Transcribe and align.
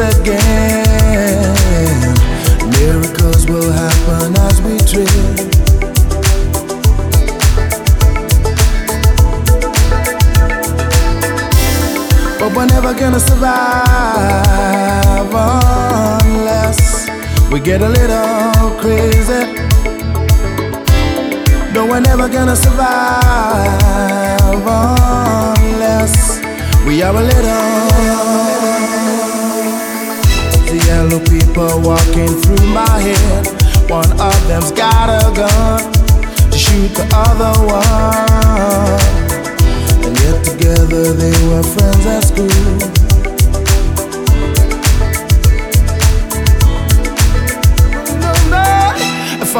again 0.00 0.37
got 35.08 35.24
a 35.24 35.34
gun 35.34 35.92
to 36.50 36.58
shoot 36.58 36.92
the 36.94 37.06
other 37.14 37.54
one. 37.66 39.00
And 40.04 40.14
yet 40.20 40.44
together 40.44 41.12
they 41.14 41.34
were 41.48 41.62
friends 41.62 42.06
at 42.06 42.24
school. 42.24 43.08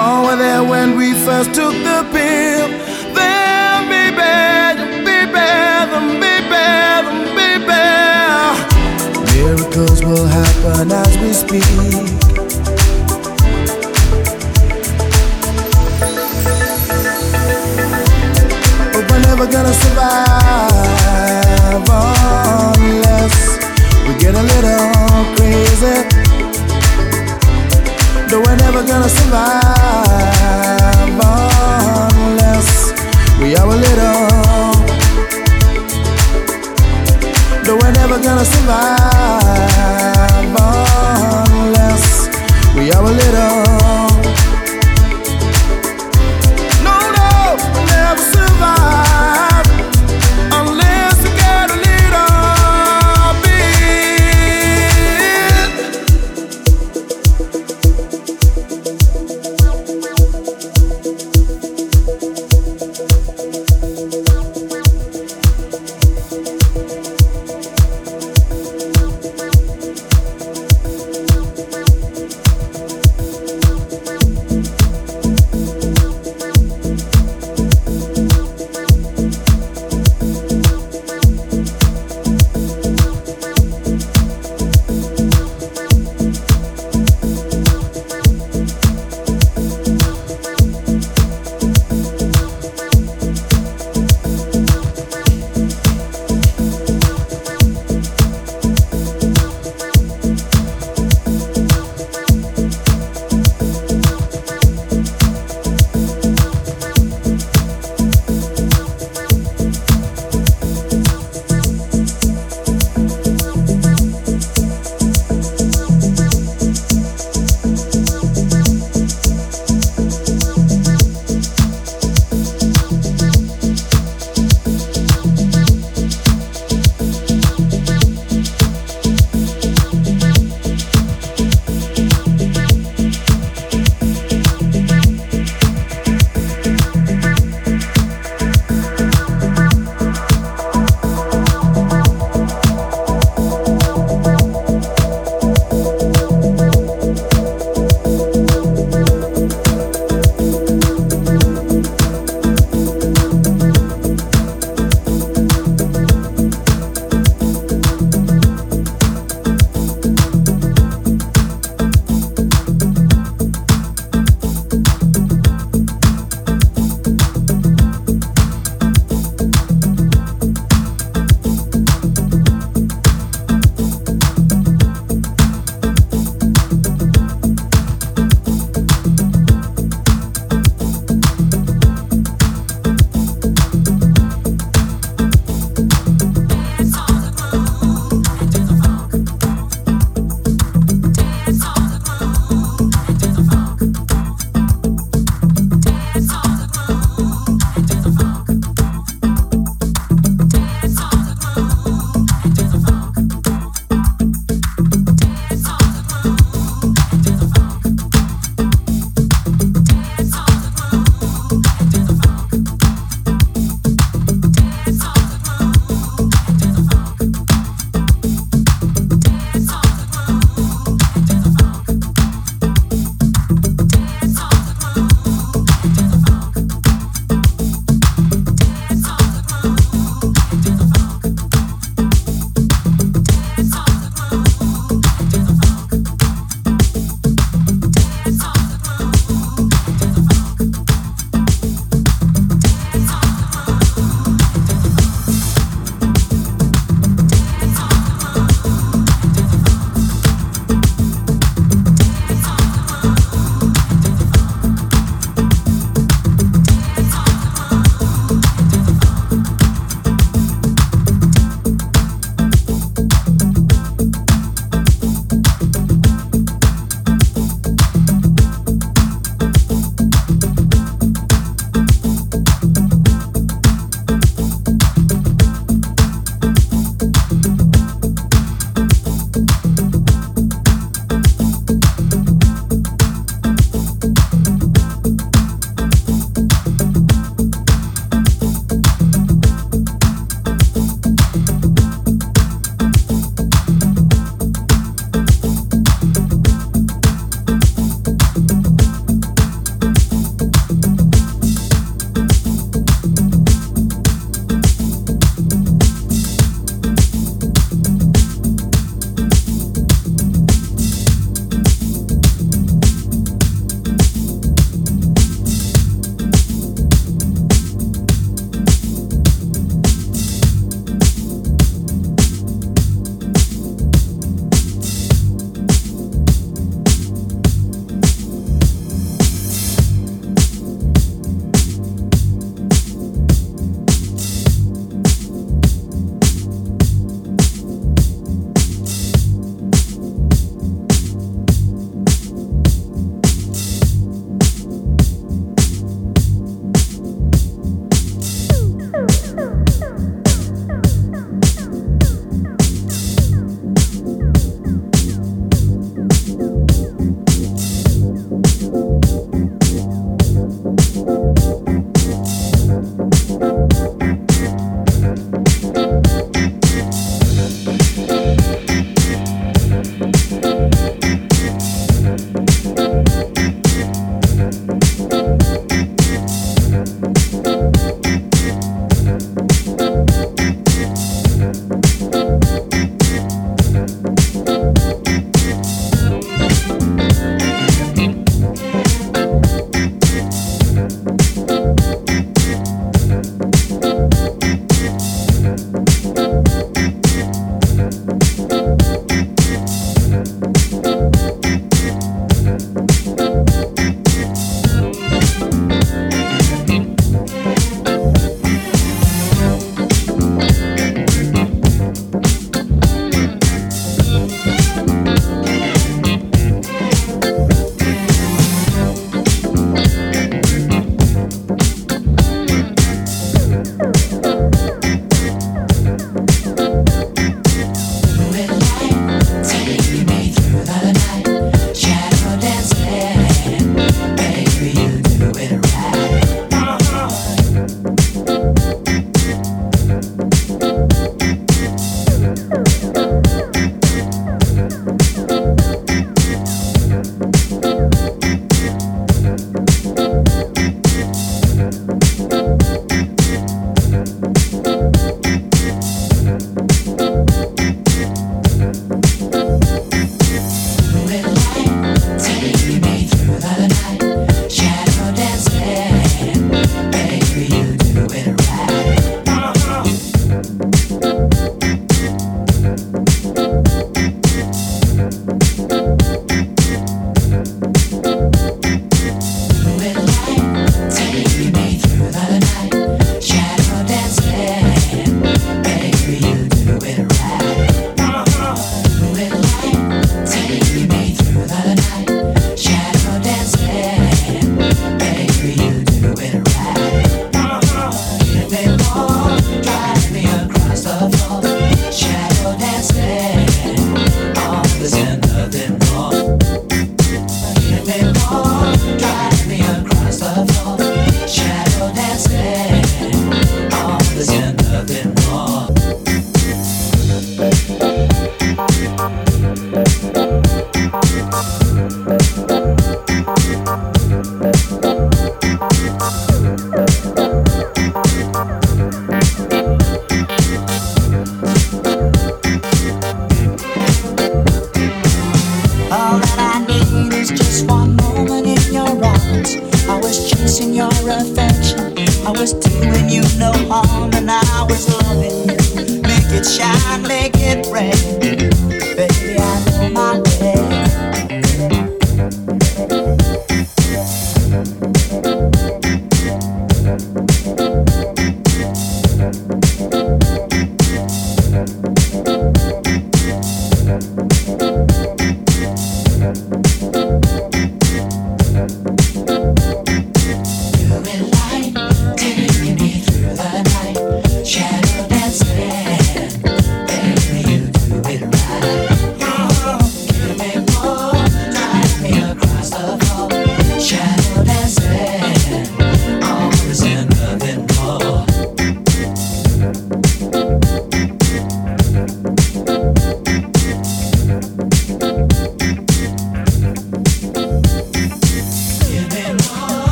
I 0.00 0.22
were 0.22 0.36
there 0.36 0.62
when 0.62 0.96
we 0.96 1.12
first 1.12 1.54
took 1.54 1.72
the 1.72 2.06
pill, 2.12 2.68
then 3.16 3.88
baby, 3.90 4.16
baby, 5.04 5.32
then 5.32 6.20
baby, 6.20 6.50
then 6.52 7.34
baby. 7.34 7.82
Miracles 9.34 10.04
will 10.04 10.26
happen 10.26 10.92
as 10.92 11.18
we 11.18 11.32
speak. 11.32 12.47
Gonna 19.58 19.74
survive 19.74 20.70
unless 22.78 23.58
we 24.06 24.14
get 24.20 24.34
a 24.36 24.42
little 24.52 25.24
crazy. 25.34 25.96
No, 28.30 28.40
we're 28.40 28.54
never 28.54 28.84
gonna 28.86 29.08
survive 29.08 30.77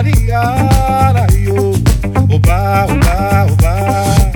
Maringaraio, 0.00 1.74
oba, 2.32 2.86
oba, 2.86 3.46
oba. 3.52 4.32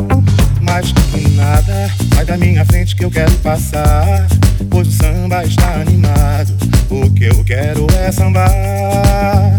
Mas 0.61 0.93
que 0.93 1.27
nada, 1.31 1.91
vai 2.15 2.23
da 2.27 2.37
minha 2.37 2.63
frente 2.67 2.95
que 2.95 3.03
eu 3.03 3.11
quero 3.11 3.33
passar. 3.39 4.27
Pois 4.69 4.89
o 4.89 4.93
samba 4.93 5.43
está 5.43 5.81
animado, 5.81 6.55
o 6.91 7.11
que 7.11 7.25
eu 7.25 7.43
quero 7.45 7.87
é 7.99 8.13
sambar. 8.13 9.59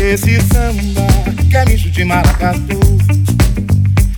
Esse 0.00 0.40
samba 0.42 1.06
que 1.48 1.56
é 1.56 1.64
nicho 1.66 1.88
de 1.88 2.04
maracatu, 2.04 2.98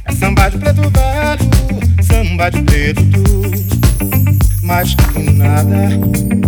é 0.06 0.12
samba 0.12 0.48
de 0.48 0.56
preto 0.56 0.80
velho, 0.80 2.02
samba 2.02 2.48
de 2.48 2.62
preto 2.62 3.02
tu. 3.10 3.42
Mas 4.62 4.94
que 4.94 5.30
nada 5.32 6.39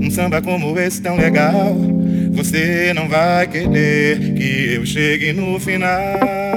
um 0.00 0.10
samba 0.10 0.40
como 0.40 0.78
esse 0.78 1.02
tão 1.02 1.16
legal. 1.16 1.76
Você 2.32 2.92
não 2.94 3.08
vai 3.08 3.46
querer 3.46 4.34
que 4.34 4.74
eu 4.74 4.86
chegue 4.86 5.32
no 5.32 5.58
final. 5.60 6.47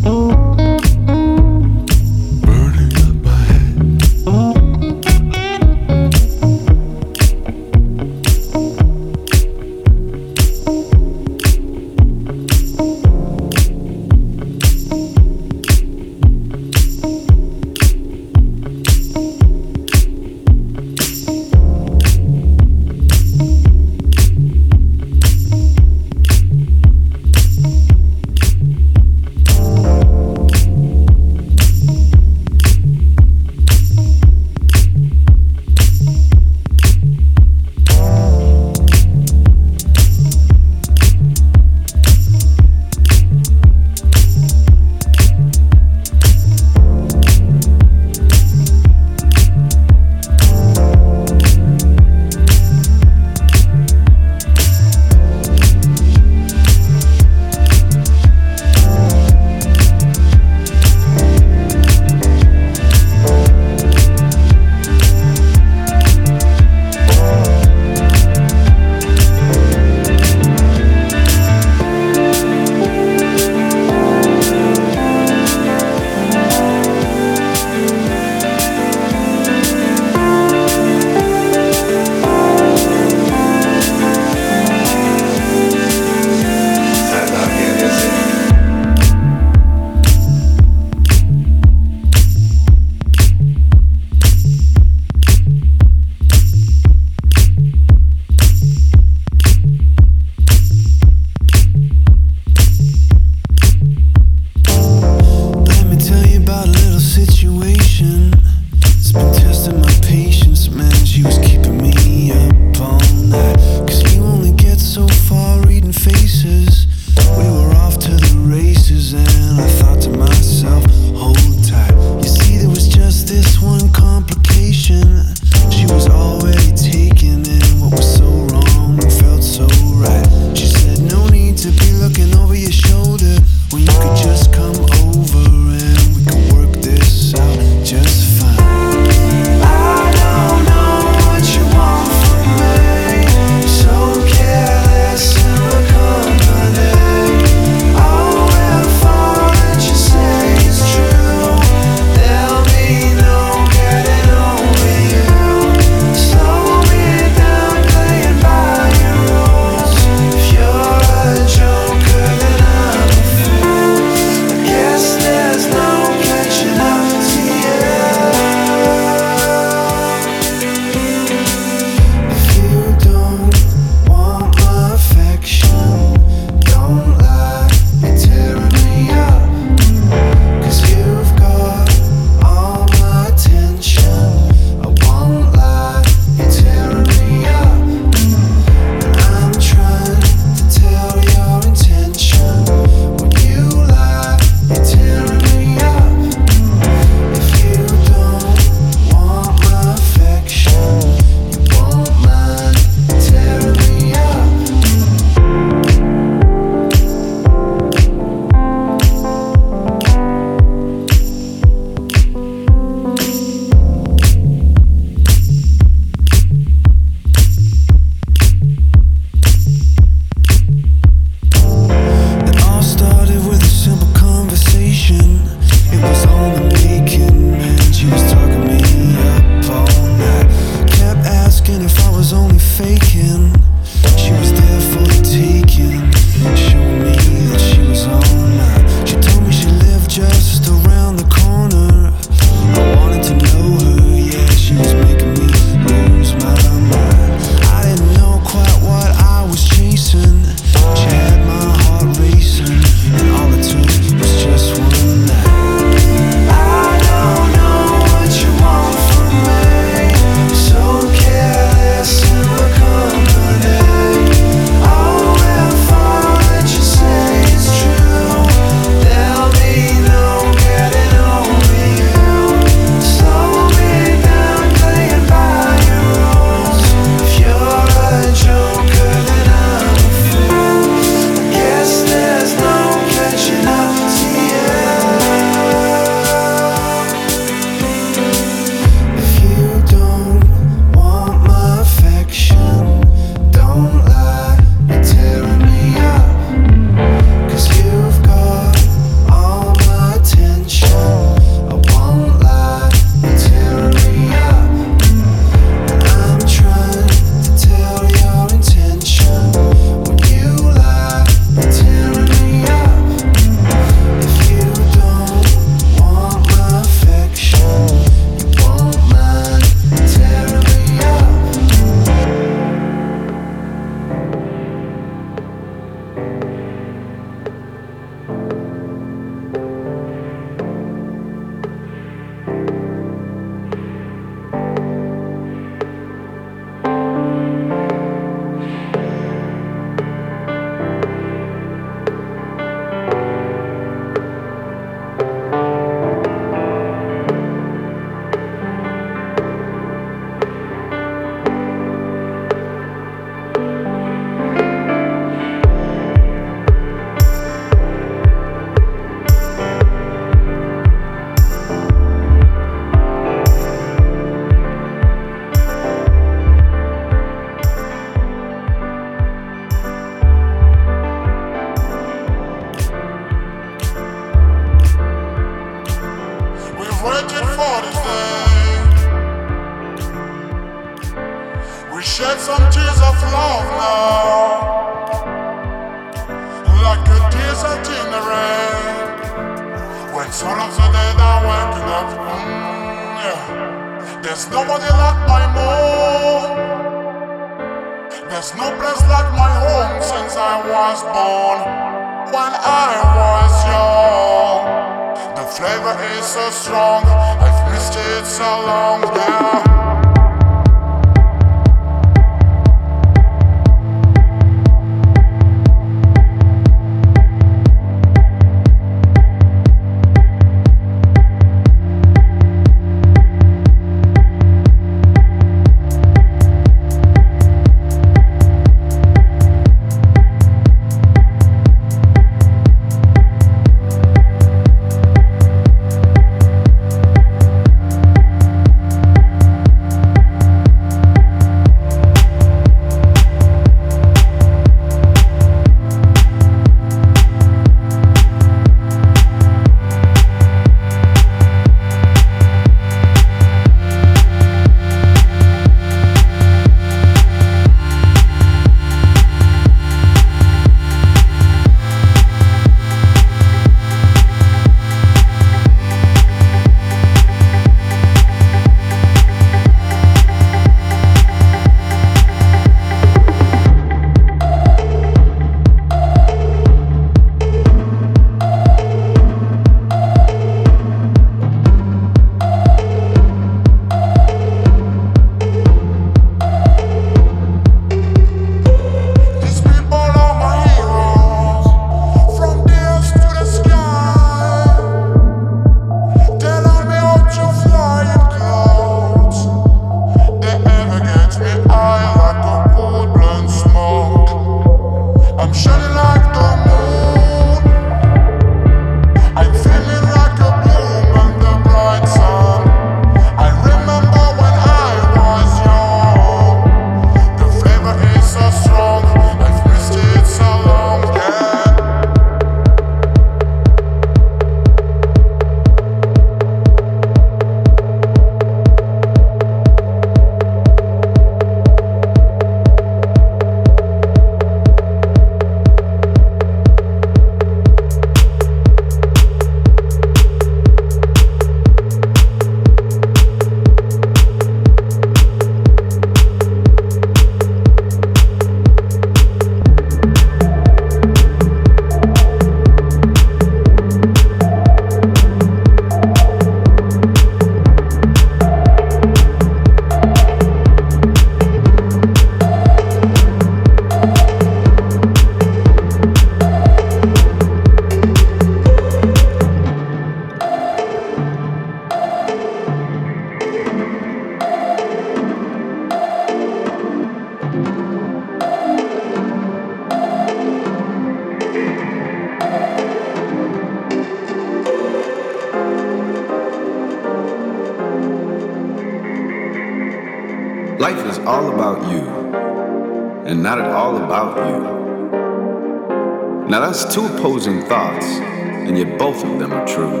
Two 596.94 597.06
opposing 597.06 597.64
thoughts, 597.64 598.06
and 598.06 598.78
yet 598.78 598.96
both 598.96 599.24
of 599.24 599.40
them 599.40 599.52
are 599.52 599.66
true. 599.66 600.00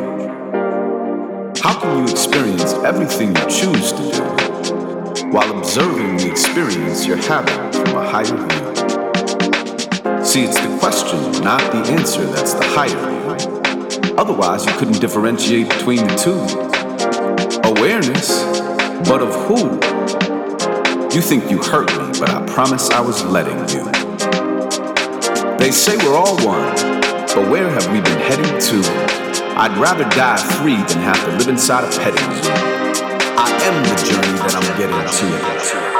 How 1.60 1.80
can 1.80 1.98
you 1.98 2.04
experience 2.12 2.72
everything 2.84 3.34
you 3.34 3.46
choose 3.50 3.90
to 3.94 4.02
do 4.12 4.22
while 5.32 5.58
observing 5.58 6.18
the 6.18 6.30
experience 6.30 7.04
you're 7.04 7.16
having 7.16 7.72
from 7.72 7.96
a 7.96 8.08
higher 8.08 8.24
view? 8.24 8.46
See, 10.24 10.44
it's 10.44 10.60
the 10.60 10.68
question, 10.78 11.18
not 11.42 11.72
the 11.72 11.82
answer, 11.92 12.24
that's 12.26 12.54
the 12.54 12.64
higher 12.64 12.90
view. 12.90 13.16
Otherwise, 14.16 14.64
you 14.64 14.72
couldn't 14.74 15.00
differentiate 15.00 15.68
between 15.68 16.06
the 16.06 16.14
two. 16.14 16.38
Awareness, 17.68 18.44
but 19.08 19.20
of 19.20 19.34
who? 19.46 19.95
You 21.16 21.22
think 21.22 21.50
you 21.50 21.56
hurt 21.62 21.88
me, 21.92 22.20
but 22.20 22.28
I 22.28 22.44
promise 22.44 22.90
I 22.90 23.00
was 23.00 23.24
letting 23.24 23.56
you. 23.70 23.82
They 25.56 25.70
say 25.70 25.96
we're 25.96 26.14
all 26.14 26.36
one, 26.44 26.74
but 27.32 27.48
where 27.50 27.70
have 27.70 27.90
we 27.90 28.02
been 28.02 28.20
heading 28.20 28.44
to? 28.44 29.56
I'd 29.56 29.74
rather 29.78 30.04
die 30.10 30.36
free 30.36 30.76
than 30.76 31.02
have 31.04 31.18
to 31.24 31.30
live 31.38 31.48
inside 31.48 31.84
a 31.84 31.98
petting 31.98 32.18
zoo. 32.18 32.52
I 33.34 33.48
am 33.64 33.82
the 33.82 33.96
journey 34.04 34.38
that 34.40 34.56
I'm 34.56 34.78
getting 34.78 35.90
to. 35.90 35.95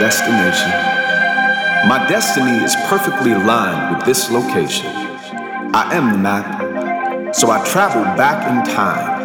Destination. 0.00 0.70
My 1.86 2.04
destiny 2.08 2.56
is 2.64 2.74
perfectly 2.88 3.32
aligned 3.32 3.94
with 3.94 4.06
this 4.06 4.30
location. 4.30 4.86
I 5.72 5.94
am 5.94 6.12
the 6.12 6.18
map, 6.18 7.34
so 7.34 7.50
I 7.50 7.62
travel 7.66 8.02
back 8.16 8.48
in 8.48 8.74
time. 8.74 9.20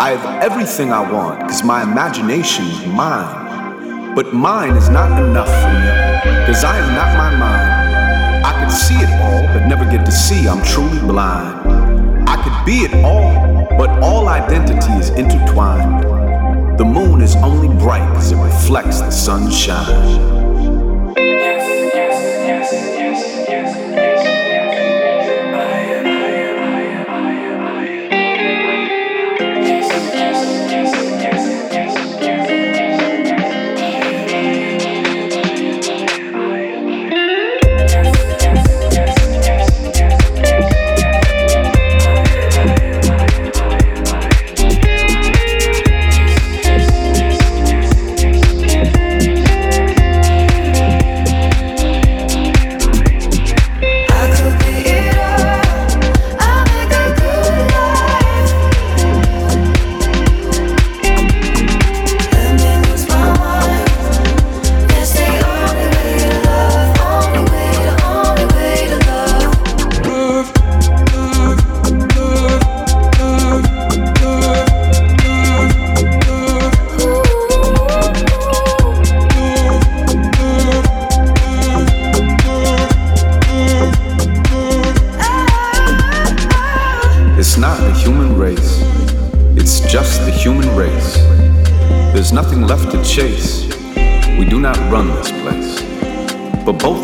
I 0.00 0.10
have 0.10 0.42
everything 0.42 0.92
I 0.92 1.10
want 1.10 1.38
because 1.38 1.62
my 1.62 1.84
imagination 1.84 2.64
is 2.66 2.86
mine. 2.86 4.14
But 4.16 4.34
mine 4.34 4.76
is 4.76 4.88
not 4.88 5.10
enough 5.22 5.48
for 5.62 5.72
me 5.72 6.40
because 6.40 6.64
I 6.64 6.76
am 6.78 6.94
not 6.94 7.10
my 7.16 7.30
mind. 7.38 8.44
I 8.44 8.52
could 8.58 8.72
see 8.72 8.96
it 8.96 9.10
all, 9.22 9.42
but 9.54 9.68
never 9.68 9.84
get 9.84 10.04
to 10.04 10.12
see 10.12 10.48
I'm 10.48 10.62
truly 10.64 10.98
blind. 10.98 12.28
I 12.28 12.42
could 12.42 12.66
be 12.66 12.78
it 12.78 13.04
all, 13.04 13.68
but 13.78 13.90
all 14.02 14.28
identity 14.28 14.92
is 14.94 15.10
intertwined. 15.10 16.25
The 16.76 16.84
moon 16.84 17.22
is 17.22 17.34
only 17.36 17.68
bright 17.68 18.06
because 18.10 18.32
it 18.32 18.36
reflects 18.36 19.00
the 19.00 19.10
sunshine. 19.10 20.45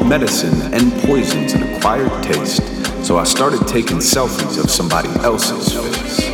Medicine 0.06 0.72
and 0.72 0.90
poisons 1.02 1.52
an 1.52 1.74
acquired 1.74 2.22
taste, 2.22 2.62
so 3.04 3.18
I 3.18 3.24
started 3.24 3.68
taking 3.68 3.98
selfies 3.98 4.62
of 4.62 4.70
somebody 4.70 5.08
else's 5.20 5.72
face. 5.74 6.31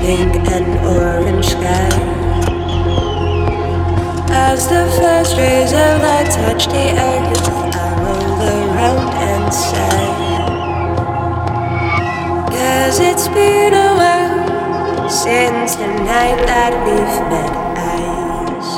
Pink 0.00 0.36
and 0.50 0.78
orange 0.86 1.46
sky. 1.46 1.88
As 4.30 4.68
the 4.68 4.84
first 4.98 5.36
rays 5.36 5.72
of 5.72 6.02
light 6.02 6.30
touch 6.30 6.66
the 6.66 6.86
earth, 6.94 7.48
I 7.74 7.88
roll 8.02 8.40
around 8.54 9.08
and 9.30 9.52
sigh. 9.52 10.16
Cause 12.56 13.00
it's 13.00 13.28
been 13.28 13.74
a 13.74 13.90
while 13.98 15.10
since 15.10 15.76
the 15.76 15.88
night 15.88 16.40
that 16.46 16.72
we've 16.84 17.18
met 17.30 17.52
eyes. 17.94 18.70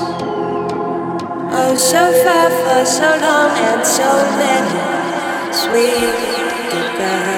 Oh, 1.60 1.74
so 1.76 2.02
far 2.24 2.48
for 2.62 2.86
so 2.86 3.08
long 3.26 3.50
and 3.70 3.86
so 3.86 4.10
many 4.40 4.98
sweet 5.52 6.14
goodbyes. 6.70 7.37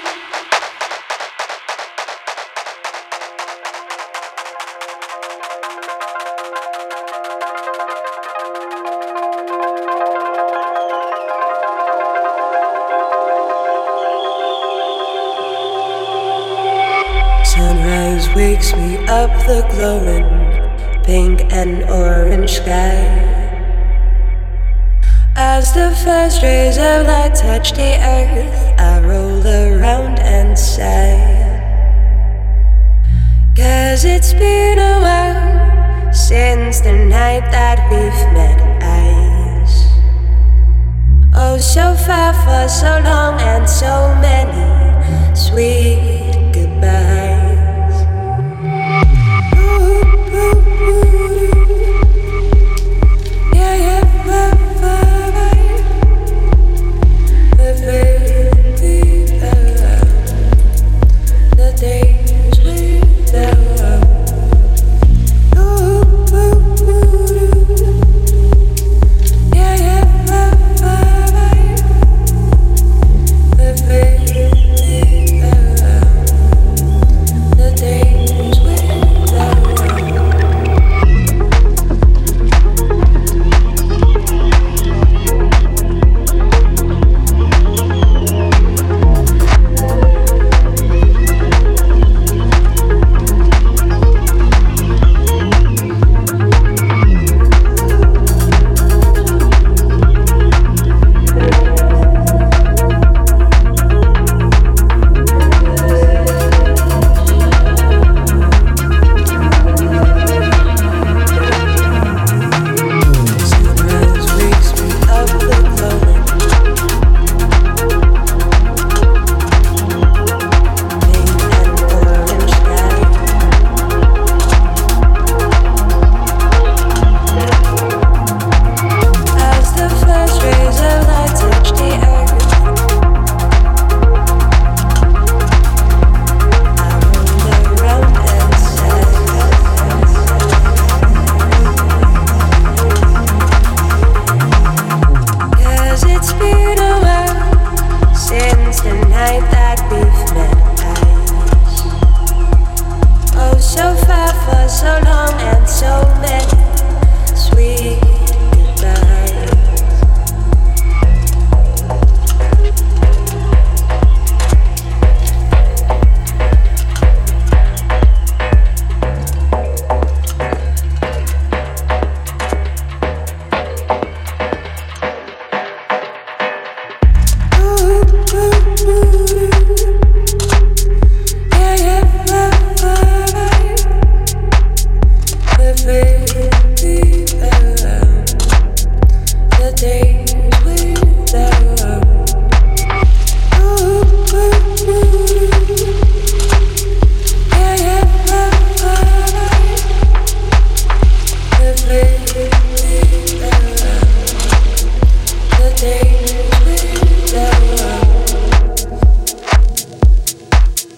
the 19.47 19.65
glowing 19.71 21.03
pink 21.03 21.41
and 21.51 21.83
orange 21.89 22.51
sky. 22.57 23.31
As 25.35 25.73
the 25.73 25.89
first 26.03 26.43
rays 26.43 26.77
of 26.77 27.07
light 27.07 27.33
touch 27.35 27.71
the 27.71 27.95
earth, 27.99 28.79
I 28.79 29.01
roll 29.01 29.45
around 29.45 30.19
and 30.19 30.57
sigh. 30.57 31.39
Cause 33.55 34.05
it's 34.05 34.33
been 34.33 34.77
a 34.79 34.99
while 35.05 36.13
since 36.13 36.81
the 36.81 36.93
night 36.93 37.49
that 37.51 37.79
we've 37.89 38.33
met 38.33 38.59
eyes. 38.83 39.73
Oh, 41.33 41.57
so 41.57 41.95
far 41.95 42.33
for 42.45 42.69
so 42.69 43.01
long 43.03 43.39
and 43.41 43.67
so 43.69 44.13
many 44.21 45.35
sweet 45.35 46.10